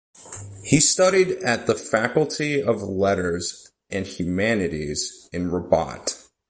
[0.63, 6.23] He studied at the Faculty of Letters and Humanities in Rabat.